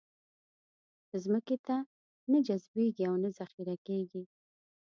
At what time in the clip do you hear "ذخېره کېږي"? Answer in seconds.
3.37-4.23